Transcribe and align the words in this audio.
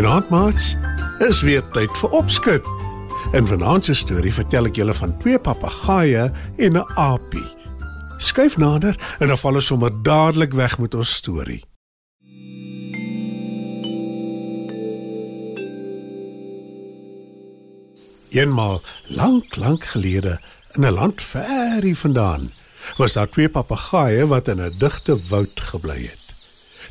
Goeienaand, 0.00 0.28
maats. 0.28 0.76
Is 1.18 1.42
weer 1.44 1.60
tyd 1.74 1.92
vir 2.00 2.14
opskud. 2.16 2.68
In 3.36 3.44
vanaand 3.44 3.84
se 3.84 3.92
storie 3.94 4.32
vertel 4.32 4.70
ek 4.70 4.78
julle 4.80 4.94
van 4.96 5.10
twee 5.20 5.36
papegaaie 5.36 6.22
en 6.56 6.78
'n 6.80 6.86
aapie. 6.96 7.44
Skuif 8.16 8.56
nader 8.56 8.96
en 9.18 9.28
dan 9.28 9.38
val 9.38 9.60
ons 9.60 9.66
sommer 9.66 9.92
dadelik 10.02 10.56
weg 10.56 10.78
met 10.78 10.94
ons 10.94 11.12
storie. 11.14 11.60
Eenmaal, 18.32 18.80
lank, 19.08 19.56
lank 19.56 19.84
gelede, 19.84 20.40
in 20.72 20.86
'n 20.86 20.96
land 20.96 21.20
ver 21.20 21.82
hier 21.82 21.96
vandaan, 21.96 22.52
was 22.96 23.12
daar 23.12 23.28
twee 23.28 23.48
papegaaie 23.48 24.26
wat 24.26 24.48
in 24.48 24.64
'n 24.64 24.78
digte 24.78 25.20
woud 25.28 25.60
gebly 25.60 26.00
het. 26.08 26.34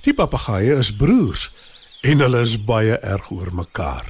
Die 0.02 0.14
papegaaie 0.14 0.78
is 0.78 0.95
broers 0.95 1.50
en 2.02 2.23
hulle 2.23 2.41
is 2.45 2.55
baie 2.63 2.95
erg 3.03 3.31
oor 3.31 3.52
mekaar. 3.55 4.08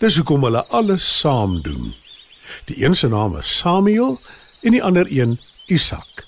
Dis 0.00 0.18
hoekom 0.20 0.44
hulle 0.44 0.64
alles 0.76 1.04
saam 1.20 1.60
doen. 1.64 1.92
Die 2.68 2.82
een 2.84 2.94
se 2.94 3.08
naam 3.08 3.36
is 3.38 3.56
Samuel 3.58 4.18
en 4.62 4.76
die 4.76 4.82
ander 4.84 5.08
een 5.10 5.38
Isak. 5.66 6.26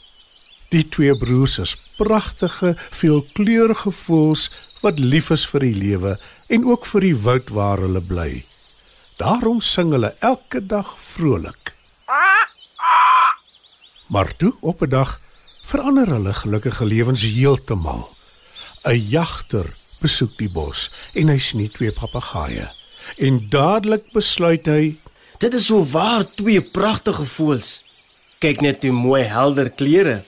Die 0.73 0.85
twee 0.89 1.15
broers 1.19 1.59
is 1.63 1.77
pragtige, 1.97 2.75
veelkleurige 2.77 3.93
voëls 3.93 4.49
wat 4.83 4.99
lief 4.99 5.31
is 5.31 5.47
vir 5.49 5.69
die 5.69 5.77
lewe 5.77 6.17
en 6.53 6.67
ook 6.67 6.87
vir 6.87 7.07
die 7.07 7.17
woud 7.27 7.53
waar 7.55 7.83
hulle 7.85 8.03
bly. 8.03 8.45
Daarom 9.21 9.61
sing 9.61 9.93
hulle 9.93 10.15
elke 10.21 10.61
dag 10.67 10.97
vrolik. 11.01 11.75
Maar 14.09 14.37
toe 14.37 14.53
op 14.61 14.83
'n 14.83 14.89
dag 14.89 15.21
verander 15.67 16.09
hulle 16.09 16.35
gelukkige 16.35 16.85
lewens 16.85 17.23
heeltemal. 17.23 18.09
'n 18.85 19.01
Jagter 19.09 19.67
besoek 20.03 20.37
die 20.39 20.51
bos 20.53 20.91
en 21.15 21.29
hy 21.29 21.39
sien 21.39 21.69
twee 21.71 21.93
papegaaie. 21.93 22.69
En 23.19 23.49
dadelik 23.51 24.13
besluit 24.13 24.67
hy, 24.67 24.97
Dit 25.39 25.55
is 25.55 25.67
so 25.67 25.85
waar 25.85 26.25
twee 26.25 26.61
pragtige 26.61 27.25
voëls. 27.29 27.83
Kyk 28.41 28.63
net 28.65 28.85
hoe 28.87 28.93
mooi 28.97 29.23
helder 29.29 29.69
kleure. 29.69 30.23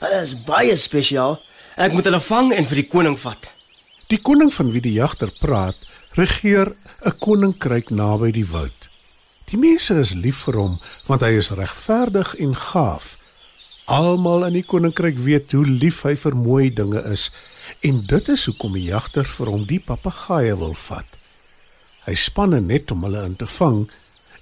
Hulle 0.00 0.20
is 0.24 0.32
baie 0.46 0.76
spesiaal. 0.76 1.36
Ek 1.76 1.92
moet 1.92 2.08
hulle 2.08 2.20
vang 2.20 2.52
en 2.56 2.68
vir 2.68 2.80
die 2.80 2.88
koning 2.88 3.18
vat. 3.18 3.52
die 4.12 4.20
koning 4.20 4.50
van 4.52 4.68
wie 4.74 4.80
die 4.84 4.92
jagter 4.92 5.30
praat, 5.40 5.76
regeer 6.20 6.74
'n 7.00 7.18
koninkryk 7.24 7.88
naby 7.90 8.30
die 8.32 8.44
woud. 8.44 8.76
Die 9.48 9.56
mense 9.56 9.94
is 10.00 10.12
lief 10.12 10.44
vir 10.44 10.56
hom 10.60 10.74
want 11.06 11.22
hy 11.22 11.32
is 11.40 11.50
regverdig 11.50 12.34
en 12.34 12.54
gaaf. 12.56 13.16
Almal 13.86 14.44
in 14.46 14.52
die 14.52 14.62
koninkryk 14.68 15.16
weet 15.16 15.52
hoe 15.52 15.64
lief 15.64 16.02
hy 16.02 16.14
vir 16.14 16.36
mooi 16.36 16.70
dinge 16.70 17.00
is 17.12 17.30
en 17.80 18.00
dit 18.06 18.28
is 18.28 18.44
hoekom 18.46 18.72
die 18.72 18.88
jagter 18.90 19.24
vir 19.24 19.50
hom 19.50 19.66
die 19.66 19.80
papegaaie 19.80 20.54
wil 20.56 20.74
vat. 20.74 21.18
Hy 22.06 22.14
spanne 22.14 22.60
net 22.60 22.90
om 22.90 23.04
hulle 23.06 23.24
in 23.26 23.36
te 23.36 23.46
vang 23.46 23.84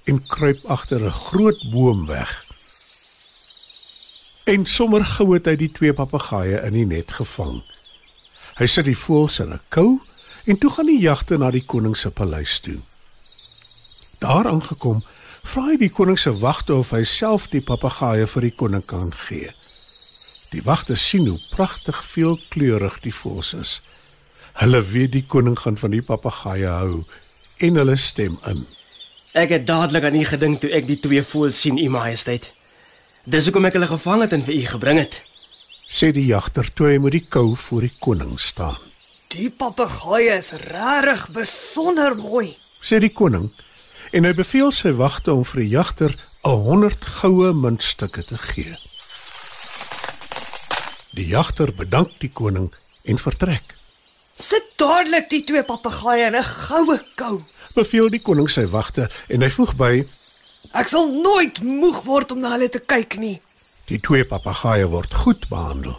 en 0.09 0.23
kruip 0.27 0.61
agter 0.67 1.05
'n 1.05 1.11
groot 1.11 1.61
boom 1.73 2.07
weg. 2.07 2.45
En 4.47 4.67
sommer 4.67 5.05
gou 5.05 5.35
het 5.35 5.47
hy 5.47 5.57
die 5.57 5.73
twee 5.73 5.93
papegaaie 5.93 6.63
in 6.67 6.73
die 6.73 6.87
net 6.87 7.13
gevang. 7.13 7.63
Hy 8.59 8.67
sit 8.67 8.85
die 8.85 8.97
voëls 8.97 9.41
in 9.41 9.53
'n 9.53 9.61
kou 9.69 10.01
en 10.45 10.59
toe 10.59 10.71
gaan 10.71 10.87
die 10.87 11.01
jagter 11.01 11.39
na 11.39 11.51
die 11.51 11.65
koning 11.67 11.97
se 11.97 12.11
paleis 12.11 12.61
toe. 12.61 12.81
Daar 14.19 14.49
aangekom, 14.49 15.03
vra 15.45 15.63
hy 15.63 15.77
die 15.77 15.93
koning 15.93 16.19
se 16.19 16.33
wagte 16.39 16.75
of 16.75 16.91
hy 16.91 17.05
self 17.05 17.49
die 17.49 17.63
papegaaie 17.65 18.27
vir 18.27 18.43
die 18.43 18.57
koning 18.57 18.87
kan 18.87 19.13
gee. 19.13 19.53
Die 20.51 20.63
wagte 20.67 20.97
sien 20.97 21.27
hoe 21.27 21.39
pragtig 21.55 22.05
veelkleurig 22.05 22.99
die 23.05 23.15
voëls 23.15 23.53
is. 23.55 23.79
Hulle 24.59 24.83
weet 24.83 25.13
die 25.15 25.25
koning 25.27 25.59
gaan 25.59 25.79
van 25.79 25.95
die 25.95 26.03
papegaaie 26.03 26.67
hou 26.67 27.05
en 27.63 27.79
hulle 27.79 27.97
stem 27.97 28.39
in. 28.51 28.65
Ek 29.39 29.53
het 29.55 29.67
dadelik 29.67 30.09
aan 30.09 30.19
u 30.19 30.25
gedink 30.27 30.61
toe 30.61 30.73
ek 30.75 30.89
die 30.89 30.99
twee 30.99 31.23
voëls 31.23 31.61
sien, 31.61 31.79
u 31.79 31.89
majesteit. 31.89 32.51
Dis 33.31 33.47
hoekom 33.47 33.69
ek 33.69 33.79
hulle 33.79 33.91
gevang 33.93 34.25
het 34.25 34.35
en 34.35 34.43
vir 34.43 34.57
u 34.57 34.65
gebring 34.75 34.99
het. 34.99 35.21
Sê 35.91 36.11
die 36.15 36.27
jagter 36.27 36.67
toe 36.75 36.89
hy 36.91 36.99
met 37.03 37.15
die 37.15 37.27
kou 37.27 37.55
voor 37.69 37.87
die 37.87 37.95
koning 38.03 38.35
staan. 38.43 38.79
Die 39.31 39.51
papegaaie 39.55 40.41
is 40.41 40.51
regtig 40.67 41.29
besonder 41.35 42.17
mooi. 42.19 42.57
Sê 42.83 42.99
die 42.99 43.15
koning 43.15 43.53
en 44.11 44.27
hy 44.27 44.35
beveel 44.35 44.73
sy 44.75 44.91
wagte 44.99 45.31
om 45.37 45.45
vir 45.47 45.63
die 45.63 45.73
jagter 45.77 46.17
'n 46.43 46.63
100 46.67 47.05
goue 47.21 47.53
muntstukke 47.55 48.25
te 48.27 48.39
gee. 48.39 48.75
Die 51.17 51.27
jagter 51.27 51.73
bedank 51.75 52.13
die 52.23 52.31
koning 52.31 52.71
en 53.03 53.19
vertrek. 53.19 53.75
Sit 54.39 54.73
dadelik 54.81 55.29
die 55.31 55.43
twee 55.45 55.63
papegaaie 55.67 56.27
in 56.27 56.37
'n 56.37 56.45
goue 56.45 57.01
kou. 57.17 57.41
Beveel 57.75 58.11
die 58.11 58.23
koning 58.23 58.49
sy 58.49 58.67
wagte 58.67 59.11
en 59.29 59.43
hy 59.43 59.51
voeg 59.51 59.75
by: 59.77 60.09
Ek 60.73 60.89
sal 60.89 61.11
nooit 61.11 61.63
moeg 61.63 62.05
word 62.05 62.33
om 62.33 62.41
na 62.41 62.53
hulle 62.55 62.69
te 62.69 62.81
kyk 62.81 63.19
nie. 63.19 63.41
Die 63.87 63.99
twee 63.99 64.25
papegaaie 64.25 64.87
word 64.87 65.15
goed 65.15 65.49
behandel. 65.49 65.97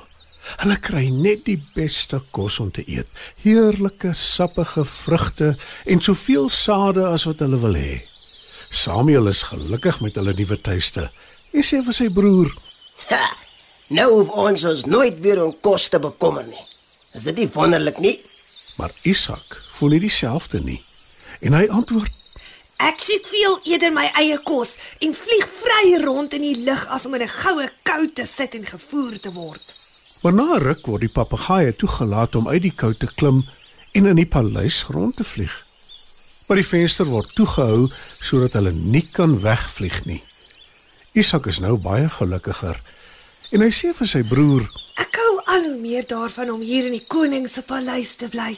Hulle 0.62 0.78
kry 0.78 1.10
net 1.10 1.46
die 1.46 1.60
beste 1.76 2.22
kos 2.32 2.60
om 2.60 2.72
te 2.72 2.84
eet. 2.88 3.08
Heerlike 3.44 4.14
sappige 4.14 4.86
vrugte 4.86 5.56
en 5.86 6.02
soveel 6.02 6.50
sade 6.50 7.06
as 7.08 7.28
wat 7.30 7.40
hulle 7.40 7.60
wil 7.60 7.76
hê. 7.76 8.02
Samuel 8.70 9.28
is 9.28 9.44
gelukkig 9.44 10.00
met 10.02 10.16
hulle 10.16 10.34
nuwe 10.34 10.58
tuiste. 10.62 11.10
Hy 11.52 11.62
sê 11.68 11.82
vir 11.84 11.94
sy 11.94 12.08
broer: 12.10 12.52
Ha, 13.10 13.24
nou 13.91 14.07
hoef 14.13 14.29
ons 14.29 14.63
ons 14.69 14.85
nooit 14.88 15.19
weer 15.19 15.44
om 15.44 15.52
kos 15.59 15.90
te 15.91 16.00
bekommer 16.00 16.46
nie. 16.47 16.66
Is 17.13 17.28
dit 17.28 17.44
nie 17.44 17.50
wonderlik 17.52 18.00
nie? 18.00 18.18
Maar 18.79 18.94
Isak 19.03 19.59
voel 19.75 19.96
nie 19.96 20.06
dieselfde 20.07 20.62
nie. 20.63 20.79
En 21.41 21.57
hy 21.57 21.68
antwoord: 21.68 22.13
Ek 22.81 23.03
soek 23.03 23.28
veel 23.29 23.57
eerder 23.74 23.91
my 23.94 24.07
eie 24.18 24.38
kos 24.47 24.78
en 25.03 25.13
vlieg 25.18 25.50
vry 25.59 25.97
rond 26.06 26.34
in 26.38 26.46
die 26.47 26.63
lug 26.66 26.85
as 26.90 27.06
om 27.06 27.18
in 27.19 27.28
'n 27.28 27.35
goue 27.41 27.68
kou 27.84 28.07
te 28.07 28.25
sit 28.25 28.56
en 28.56 28.66
gevoer 28.66 29.19
te 29.19 29.31
word. 29.34 29.78
Maar 30.23 30.34
na 30.34 30.56
'n 30.56 30.63
ruk 30.63 30.85
word 30.85 31.02
die 31.02 31.16
papegaaie 31.19 31.75
toegelaat 31.75 32.35
om 32.35 32.47
uit 32.47 32.62
die 32.62 32.75
kou 32.75 32.94
te 32.94 33.08
klim 33.16 33.46
en 33.91 34.06
in 34.06 34.16
die 34.16 34.25
paleis 34.25 34.84
rond 34.84 35.16
te 35.16 35.23
vlieg. 35.23 35.66
Maar 36.47 36.58
die 36.58 36.68
venster 36.68 37.06
word 37.06 37.35
toegehou 37.35 37.90
sodat 38.19 38.53
hulle 38.53 38.72
nie 38.72 39.08
kan 39.12 39.40
wegvlieg 39.41 40.06
nie. 40.06 40.23
Isak 41.13 41.46
is 41.46 41.59
nou 41.59 41.78
baie 41.78 42.09
gelukkiger 42.09 42.81
en 43.52 43.64
hy 43.64 43.72
sê 43.76 43.94
vir 43.96 44.08
sy 44.08 44.24
broer: 44.28 44.68
Ek 45.02 45.18
hou 45.20 45.34
al 45.54 45.66
hoe 45.70 45.80
meer 45.82 46.08
daarvan 46.08 46.54
om 46.56 46.62
hier 46.64 46.88
in 46.88 46.96
die 46.98 47.08
koning 47.08 47.48
se 47.50 47.64
paleis 47.68 48.16
te 48.20 48.30
bly. 48.32 48.54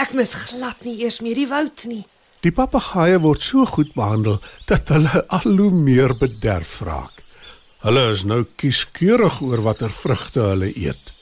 Ek 0.00 0.12
mis 0.18 0.34
glad 0.50 0.82
nie 0.84 0.98
eers 1.04 1.20
meer 1.22 1.38
die 1.38 1.48
woud 1.48 1.86
nie. 1.90 2.04
Die 2.44 2.52
papegaaie 2.52 3.16
word 3.24 3.40
so 3.40 3.64
goed 3.64 3.94
behandel 3.96 4.40
dat 4.68 4.90
hulle 4.92 5.22
al 5.32 5.46
hoe 5.56 5.70
meer 5.72 6.12
bederf 6.20 6.80
raak. 6.84 7.22
Hulle 7.84 8.02
is 8.12 8.24
nou 8.28 8.42
kieskeurig 8.60 9.40
oor 9.44 9.62
watter 9.64 9.92
vrugte 9.92 10.42
hulle 10.50 10.68
eet. 10.72 11.12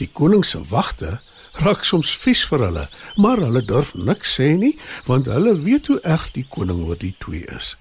Die 0.00 0.08
koning 0.08 0.44
se 0.44 0.62
wagte 0.70 1.18
raak 1.60 1.84
soms 1.86 2.14
vies 2.18 2.42
vir 2.50 2.64
hulle, 2.66 2.86
maar 3.20 3.42
hulle 3.44 3.62
durf 3.62 3.92
niks 3.94 4.38
sê 4.38 4.54
nie 4.58 4.74
want 5.06 5.28
hulle 5.30 5.54
weet 5.60 5.92
hoe 5.92 6.00
erg 6.16 6.30
die 6.34 6.46
koning 6.56 6.80
oor 6.88 6.98
die 6.98 7.14
twee 7.20 7.44
is. 7.56 7.74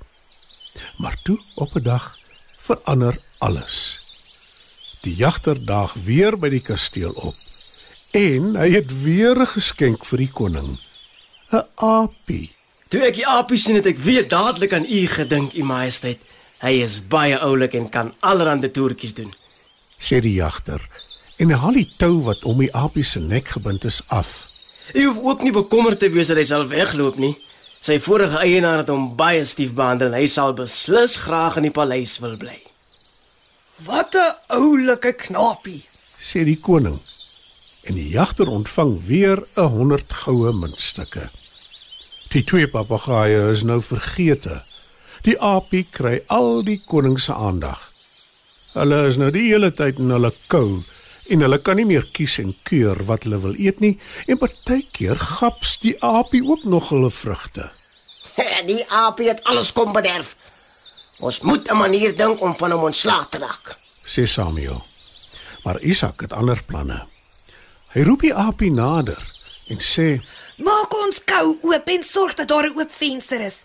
Maar 1.00 1.16
toe 1.24 1.40
op 1.56 1.76
'n 1.76 1.84
dag 1.84 2.18
verander 2.58 3.20
alles. 3.40 4.03
Die 5.04 5.16
jagter 5.20 5.58
daag 5.60 5.94
weer 6.06 6.38
by 6.40 6.48
die 6.54 6.64
kasteel 6.64 7.12
op 7.12 7.36
en 8.16 8.54
hy 8.56 8.70
het 8.72 8.92
weer 9.04 9.36
'n 9.36 9.52
geskenk 9.58 10.06
vir 10.06 10.18
die 10.18 10.32
koning. 10.32 10.80
'n 11.52 11.64
Aapie. 11.76 12.56
Toe 12.88 13.02
ek 13.02 13.16
die 13.16 13.28
apies 13.28 13.64
sien 13.64 13.76
het 13.76 13.86
ek 13.86 13.98
weer 13.98 14.28
dadelik 14.28 14.74
aan 14.74 14.86
u 14.86 15.08
gedink, 15.08 15.54
u 15.54 15.64
majesteit. 15.64 16.20
Hy 16.62 16.84
is 16.84 17.02
baie 17.08 17.40
oulik 17.40 17.74
en 17.74 17.90
kan 17.90 18.14
allerlei 18.20 18.72
toertjies 18.72 19.14
doen. 19.14 19.34
sê 20.00 20.20
die 20.22 20.34
jagter 20.34 20.82
en 21.38 21.50
hy 21.50 21.58
haal 21.58 21.74
die 21.74 21.92
tou 21.98 22.22
wat 22.22 22.44
om 22.44 22.58
die 22.60 22.74
aapie 22.74 23.04
se 23.04 23.20
nek 23.20 23.48
gebind 23.48 23.84
is 23.84 24.02
af. 24.08 24.46
U 24.94 25.06
hoef 25.06 25.24
ook 25.24 25.42
nie 25.44 25.52
bekommerd 25.52 26.00
te 26.00 26.10
wees 26.10 26.28
dat 26.28 26.38
hy 26.38 26.44
sal 26.44 26.68
wegloop 26.68 27.18
nie. 27.18 27.36
Sy 27.80 28.00
vorige 28.00 28.38
eienaar 28.38 28.78
het 28.78 28.88
hom 28.88 29.16
baie 29.16 29.44
stief 29.44 29.74
behandel 29.74 30.08
en 30.08 30.20
hy 30.20 30.28
sal 30.28 30.54
beslis 30.54 31.16
graag 31.16 31.58
in 31.58 31.64
die 31.64 31.72
paleis 31.72 32.20
wil 32.20 32.38
bly. 32.38 32.73
Wat 33.82 34.14
'n 34.16 34.36
oulike 34.48 35.14
knapie. 35.14 35.86
sê 36.20 36.44
die 36.44 36.60
koning. 36.60 37.00
en 37.84 37.96
die 37.96 38.10
jagter 38.10 38.48
ontvang 38.48 39.06
weer 39.06 39.48
'n 39.56 39.68
100 39.68 40.14
goue 40.14 40.52
muntstukke. 40.54 41.30
Die 42.30 42.44
twee 42.44 42.68
papegaaie 42.68 43.52
is 43.52 43.64
nou 43.64 43.82
vergete. 43.82 44.64
Die 45.22 45.40
aapie 45.40 45.88
kry 45.92 46.24
al 46.28 46.64
die 46.64 46.82
koning 46.86 47.20
se 47.20 47.34
aandag. 47.34 47.92
Hulle 48.74 49.08
is 49.08 49.18
nou 49.18 49.32
die 49.32 49.52
hele 49.52 49.72
tyd 49.74 50.00
in 50.00 50.10
hulle 50.10 50.34
kou 50.48 50.84
en 51.30 51.42
hulle 51.42 51.58
kan 51.58 51.76
nie 51.76 51.86
meer 51.86 52.08
kies 52.12 52.38
en 52.38 52.56
keur 52.64 53.04
wat 53.06 53.24
hulle 53.24 53.40
wil 53.40 53.56
eet 53.58 53.80
nie 53.80 54.00
en 54.28 54.38
partykeer 54.38 55.20
gaps 55.20 55.78
die 55.80 55.96
aapie 56.04 56.44
ook 56.46 56.64
nog 56.64 56.90
hulle 56.90 57.10
vrugte. 57.10 57.72
Die 58.72 58.86
aapie 58.90 59.28
het 59.28 59.44
alles 59.44 59.74
kom 59.74 59.94
bederf. 59.94 60.36
Ons 61.24 61.40
moet 61.40 61.70
'n 61.72 61.78
manier 61.78 62.12
dink 62.18 62.42
om 62.42 62.56
van 62.58 62.72
hom 62.72 62.84
ontslae 62.84 63.28
te 63.30 63.38
raak. 63.38 63.78
sê 64.06 64.24
Samuel. 64.28 64.84
Maar 65.64 65.80
Isak 65.82 66.22
het 66.22 66.34
ander 66.34 66.64
planne. 66.66 67.08
Hy 67.94 68.02
roep 68.04 68.22
die 68.22 68.34
aapie 68.34 68.72
nader 68.72 69.22
en 69.68 69.80
sê: 69.80 70.20
Maak 70.58 70.94
ons 71.06 71.22
kou 71.26 71.58
oop 71.62 71.88
en 71.88 72.04
sorg 72.04 72.34
dat 72.34 72.48
daar 72.48 72.68
'n 72.68 72.80
oop 72.80 72.92
venster 72.92 73.42
is. 73.42 73.64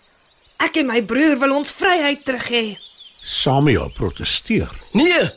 Ek 0.57 0.77
en 0.77 0.85
my 0.85 1.01
broer 1.01 1.39
wil 1.39 1.55
ons 1.55 1.71
vryheid 1.71 2.25
terug 2.25 2.47
hê. 2.49 2.77
Samuel 3.23 3.91
protesteer. 3.91 4.71
Nee. 4.93 5.29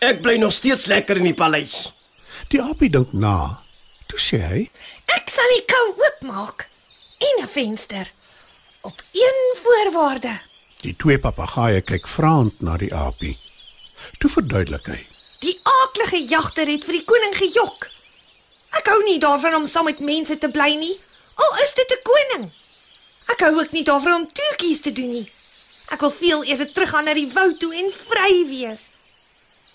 Ek 0.00 0.22
bly 0.22 0.36
nog 0.36 0.52
steeds 0.52 0.86
lekker 0.86 1.16
in 1.16 1.24
die 1.24 1.34
paleis. 1.34 1.92
Die 2.48 2.62
aapie 2.62 2.90
dink 2.90 3.12
na. 3.12 3.62
Toe 4.06 4.18
sê 4.18 4.38
hy: 4.38 4.70
Ek 5.06 5.28
sal 5.30 5.48
die 5.56 5.64
kou 5.66 5.86
oopmaak 6.04 6.68
en 7.18 7.44
'n 7.44 7.48
venster 7.48 8.06
op 8.82 9.02
een 9.12 9.56
voorwaarde. 9.62 10.51
Die 10.82 10.94
twee 10.98 11.18
papegaaie 11.22 11.80
kyk 11.86 12.08
vraend 12.10 12.62
na 12.66 12.76
die 12.80 12.90
aapie. 12.94 13.36
Toe 14.18 14.30
verduidelik 14.30 14.88
hy: 14.90 14.98
Die 15.44 15.54
aaklige 15.62 16.18
jagter 16.30 16.66
het 16.70 16.86
vir 16.88 16.98
die 16.98 17.06
koning 17.06 17.36
gejok. 17.38 17.86
Ek 18.78 18.88
hou 18.90 18.98
nie 19.04 19.20
daarvan 19.22 19.54
om 19.60 19.68
saam 19.70 19.86
met 19.86 20.00
mense 20.02 20.38
te 20.42 20.50
bly 20.50 20.72
nie, 20.80 20.94
al 21.38 21.52
is 21.62 21.72
dit 21.78 21.92
'n 21.92 22.02
koning. 22.10 22.50
Ek 23.30 23.40
hou 23.46 23.52
ook 23.60 23.72
nie 23.72 23.84
daarvan 23.84 24.14
om 24.14 24.26
toertjies 24.26 24.80
te 24.80 24.92
doen 24.92 25.10
nie. 25.10 25.26
Ek 25.92 26.00
wil 26.00 26.10
veel 26.10 26.44
eerder 26.44 26.72
teruggaan 26.72 27.04
na 27.04 27.14
die 27.14 27.30
woud 27.32 27.58
toe 27.60 27.74
en 27.74 27.90
vry 27.92 28.32
wees. 28.48 28.90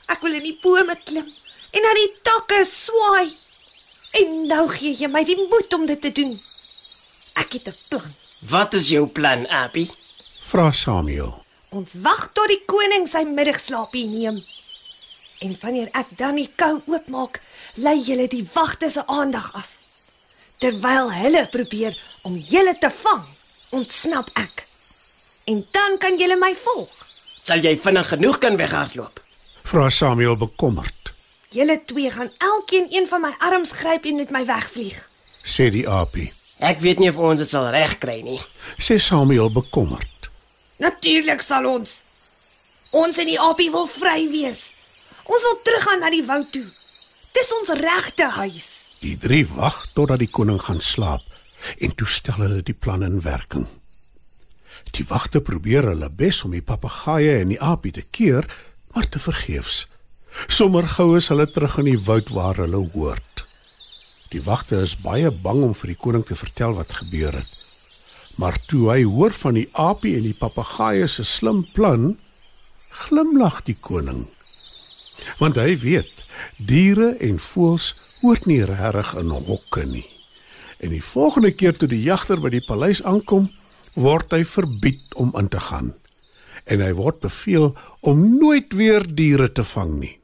Ek 0.07 0.21
wil 0.21 0.33
in 0.33 0.43
die 0.43 0.59
bome 0.61 0.95
klim 1.05 1.27
en 1.71 1.81
na 1.81 1.93
die 1.93 2.13
takke 2.23 2.65
swaai. 2.65 3.31
En 4.11 4.47
nou 4.47 4.67
gee 4.67 4.95
jy 4.95 5.07
my 5.07 5.23
die 5.23 5.37
moed 5.37 5.73
om 5.73 5.85
dit 5.85 6.01
te 6.01 6.11
doen. 6.11 6.39
Ek 7.35 7.53
het 7.53 7.67
'n 7.67 7.75
plan. 7.89 8.13
Wat 8.49 8.73
is 8.73 8.89
jou 8.89 9.07
plan, 9.07 9.47
Appie? 9.47 9.89
Vra 10.47 10.71
Samuel. 10.71 11.33
Ons 11.75 11.97
wag 11.99 12.29
tot 12.31 12.47
die 12.47 12.61
koning 12.71 13.03
sy 13.11 13.25
middagslaapie 13.27 14.05
neem. 14.07 14.37
En 15.43 15.57
wanneer 15.59 15.89
ek 15.99 16.13
dan 16.21 16.39
die 16.39 16.47
kou 16.55 16.77
oopmaak, 16.87 17.41
lei 17.83 17.97
julle 17.99 18.29
die 18.31 18.45
wagte 18.53 18.87
se 18.93 19.03
aandag 19.11 19.49
af. 19.59 19.73
Terwyl 20.63 21.11
hulle 21.11 21.43
probeer 21.51 21.99
om 22.23 22.39
julle 22.39 22.77
te 22.79 22.87
vang, 23.03 23.27
ontsnap 23.75 24.31
ek. 24.39 24.63
En 25.51 25.65
dan 25.75 25.99
kan 25.99 26.15
julle 26.15 26.39
my 26.39 26.53
volg. 26.63 26.95
Sal 27.43 27.67
jy 27.67 27.75
vinnig 27.83 28.07
genoeg 28.15 28.39
kan 28.39 28.55
weghardloop? 28.55 29.19
Vra 29.67 29.91
Samuel 29.91 30.39
bekommerd. 30.39 31.11
Julle 31.51 31.81
twee 31.91 32.07
gaan 32.11 32.31
elkeen 32.39 32.87
een 32.95 33.07
van 33.11 33.27
my 33.27 33.35
arms 33.43 33.75
gryp 33.75 34.07
en 34.07 34.23
met 34.23 34.31
my 34.31 34.47
wegvlieg. 34.47 34.95
Sê 35.43 35.67
die 35.75 35.89
aapie. 35.91 36.31
Ek 36.63 36.79
weet 36.79 37.03
nie 37.03 37.11
of 37.11 37.19
ons 37.19 37.43
dit 37.43 37.51
sal 37.51 37.67
regkry 37.75 38.21
nie. 38.23 38.39
Sê 38.79 38.95
Samuel 38.95 39.51
bekommerd. 39.51 40.07
Natuurlik 40.77 41.41
sal 41.41 41.65
ons. 41.65 42.01
Ons 42.97 43.17
en 43.17 43.29
die 43.29 43.39
aapie 43.41 43.69
wil 43.73 43.87
vry 43.89 44.27
wees. 44.31 44.71
Ons 45.27 45.43
wil 45.43 45.57
teruggaan 45.65 46.03
na 46.03 46.11
die 46.13 46.25
woud 46.25 46.51
toe. 46.53 46.65
Dis 47.35 47.49
ons 47.59 47.73
regte 47.79 48.29
huis. 48.37 48.69
Die 49.01 49.17
drie 49.17 49.43
wag 49.49 49.83
totdat 49.93 50.21
die 50.23 50.31
koning 50.31 50.61
gaan 50.61 50.81
slaap 50.81 51.25
en 51.81 51.93
toe 51.97 52.07
stel 52.09 52.39
hulle 52.43 52.61
die 52.65 52.77
plan 52.77 53.03
in 53.05 53.19
werking. 53.25 53.65
Die 54.95 55.05
wagte 55.09 55.41
probeer 55.41 55.89
hulle 55.91 56.09
bes 56.17 56.43
om 56.45 56.53
die 56.55 56.63
papegaaie 56.63 57.39
en 57.41 57.51
die 57.51 57.61
aapie 57.61 57.91
te 57.97 58.05
keer, 58.17 58.47
maar 58.93 59.09
te 59.09 59.19
vergeefs. 59.19 59.85
Sommer 60.47 60.87
gou 60.87 61.15
is 61.17 61.29
hulle 61.33 61.47
terug 61.49 61.79
in 61.81 61.91
die 61.91 62.01
woud 62.07 62.29
waar 62.33 62.61
hulle 62.61 62.83
hoort. 62.93 63.43
Die 64.31 64.43
wagte 64.43 64.81
is 64.85 64.97
baie 65.01 65.31
bang 65.43 65.63
om 65.65 65.73
vir 65.77 65.93
die 65.93 66.01
koning 66.01 66.25
te 66.27 66.37
vertel 66.37 66.77
wat 66.77 66.93
gebeur 67.01 67.33
het. 67.41 67.66
Maar 68.37 68.57
toe 68.69 68.91
hy 68.91 69.01
hoor 69.03 69.33
van 69.33 69.57
die 69.57 69.67
aapie 69.73 70.13
en 70.17 70.27
die 70.27 70.37
papegaaie 70.37 71.07
se 71.09 71.25
slim 71.25 71.63
plan, 71.73 72.11
glimlag 73.05 73.63
die 73.65 73.77
koning. 73.81 74.27
Want 75.41 75.57
hy 75.57 75.73
weet, 75.81 76.13
diere 76.57 77.15
en 77.23 77.39
voëls 77.41 77.93
hoort 78.21 78.45
nie 78.49 78.61
regtig 78.65 79.13
in 79.21 79.33
hokke 79.49 79.85
nie. 79.89 80.05
En 80.77 80.93
die 80.93 81.01
volgende 81.01 81.51
keer 81.51 81.77
toe 81.77 81.89
die 81.89 82.03
jagter 82.05 82.37
by 82.41 82.51
die 82.53 82.61
paleis 82.65 83.01
aankom, 83.01 83.49
word 83.97 84.33
hy 84.33 84.43
verbied 84.45 85.17
om 85.17 85.33
in 85.39 85.49
te 85.49 85.61
gaan. 85.61 85.95
En 86.69 86.83
hy 86.83 86.93
word 86.93 87.23
beveel 87.25 87.71
om 88.05 88.21
nooit 88.37 88.73
weer 88.77 89.05
diere 89.07 89.49
te 89.49 89.65
vang 89.65 89.97
nie. 89.97 90.15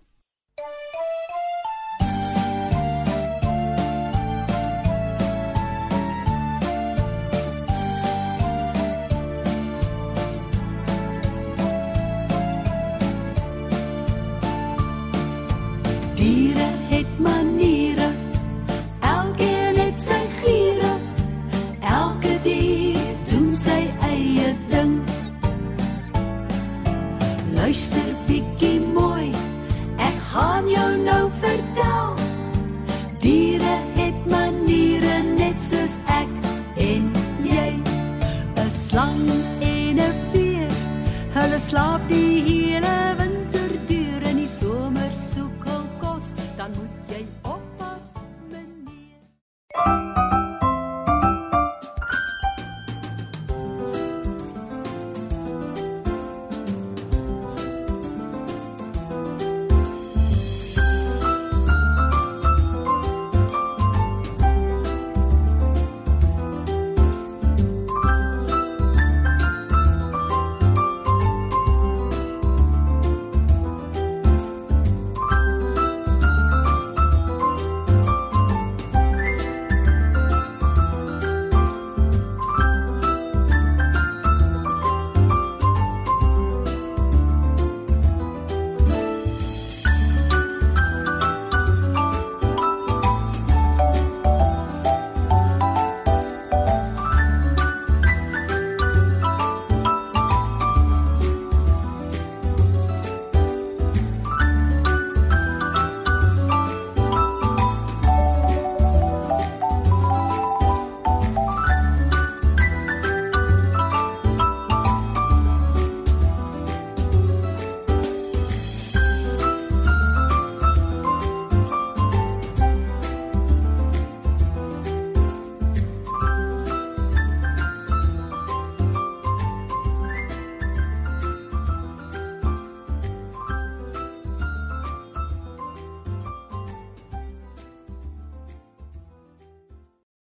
Luister 27.84 28.14
bietjie 28.30 28.80
mooi. 28.80 29.34
Ek 30.00 30.20
gaan 30.32 30.70
jou 30.72 30.92
nou 31.04 31.26
vertel. 31.42 32.14
Diere 33.20 33.74
het 33.98 34.22
maniere 34.32 35.18
net 35.26 35.60
soos 35.60 35.98
ek 36.08 36.32
en 36.80 37.12
jy. 37.44 37.74
'n 38.56 38.70
Slang 38.72 39.28
en 39.60 40.00
'n 40.00 40.16
beer. 40.32 40.72
Hulle 41.36 41.60
slaap 41.60 42.08
die 42.08 42.40
hele 42.48 42.96
winter 43.20 43.72
deur 43.92 44.22
en 44.32 44.38
die 44.38 44.48
somer 44.48 45.12
soek 45.20 45.68
hul 45.68 45.88
kos. 46.00 46.32
Dan 46.56 46.72
moet 46.80 47.12
jy 47.12 47.28
op 47.44 47.63